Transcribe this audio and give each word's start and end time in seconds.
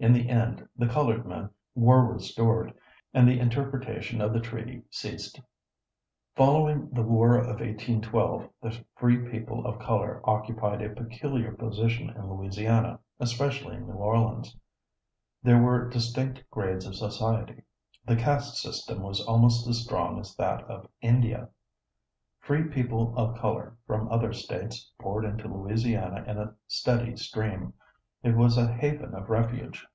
In 0.00 0.12
the 0.12 0.28
end 0.28 0.68
the 0.76 0.86
colored 0.86 1.26
men 1.26 1.50
were 1.74 2.04
restored, 2.14 2.72
and 3.12 3.26
the 3.26 3.40
interpretation 3.40 4.20
of 4.20 4.32
the 4.32 4.38
treaty 4.38 4.84
ceased. 4.90 5.40
Following 6.36 6.88
the 6.90 7.02
War 7.02 7.34
of 7.36 7.58
1812 7.58 8.48
the 8.62 8.78
free 8.94 9.28
people 9.28 9.66
of 9.66 9.80
color 9.80 10.20
occupied 10.22 10.82
a 10.82 10.90
peculiar 10.94 11.50
position 11.52 12.10
in 12.10 12.30
Louisiana, 12.32 13.00
especially 13.18 13.74
in 13.74 13.88
New 13.88 13.94
Orleans. 13.94 14.56
There 15.42 15.60
were 15.60 15.88
distinct 15.88 16.48
grades 16.48 16.86
of 16.86 16.94
society. 16.94 17.64
The 18.06 18.14
caste 18.14 18.54
system 18.56 19.02
was 19.02 19.20
almost 19.26 19.66
as 19.66 19.80
strong 19.82 20.20
as 20.20 20.32
that 20.36 20.62
of 20.66 20.86
India. 21.00 21.48
Free 22.38 22.62
people 22.68 23.14
of 23.16 23.34
color 23.36 23.76
from 23.84 24.08
other 24.12 24.32
states 24.32 24.92
poured 25.00 25.24
into 25.24 25.48
Louisiana 25.52 26.22
in 26.24 26.38
a 26.38 26.54
steady 26.68 27.16
stream. 27.16 27.72
It 28.20 28.34
was 28.36 28.58
a 28.58 28.66
haven 28.66 29.14
of 29.14 29.30
refuge. 29.30 29.86